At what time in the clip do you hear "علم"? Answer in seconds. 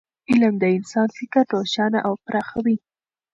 0.29-0.53